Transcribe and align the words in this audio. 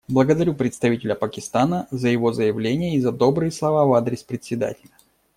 Благодарю 0.09 0.55
представителя 0.55 1.13
Пакистана 1.13 1.87
за 1.91 2.07
его 2.09 2.33
заявление 2.33 2.95
и 2.95 3.01
за 3.01 3.11
добрые 3.11 3.51
слова 3.51 3.85
в 3.85 3.93
адрес 3.93 4.23
Председателя. 4.23 4.89